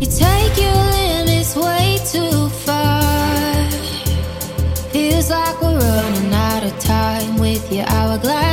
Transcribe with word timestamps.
You 0.00 0.06
take 0.08 0.56
your 0.58 0.74
limits 0.74 1.54
way 1.56 1.98
too 2.12 2.48
far. 2.48 3.70
Feels 4.90 5.30
like 5.30 5.60
we're 5.62 5.78
running 5.78 6.34
out 6.34 6.64
of 6.64 6.78
time 6.80 7.38
with 7.38 7.72
your 7.72 7.86
hourglass 7.86 8.43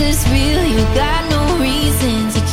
this 0.00 0.26
real? 0.28 0.64
You 0.64 0.82
got 0.94 1.22
no 1.30 1.42
reason 1.60 2.30
to 2.32 2.49